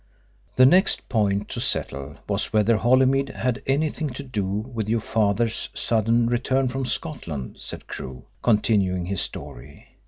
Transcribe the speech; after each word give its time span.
"The 0.55 0.65
next 0.65 1.07
point 1.09 1.47
to 1.49 1.59
settle 1.61 2.15
was 2.27 2.51
whether 2.51 2.75
Holymead 2.77 3.29
had 3.29 3.37
had 3.57 3.61
anything 3.67 4.09
to 4.09 4.23
do 4.23 4.43
with 4.47 4.89
your 4.89 4.99
father's 4.99 5.69
sudden 5.75 6.25
return 6.25 6.69
from 6.69 6.87
Scotland," 6.87 7.57
said 7.59 7.85
Crewe, 7.85 8.25
continuing 8.41 9.05
his 9.05 9.21
story. 9.21 9.89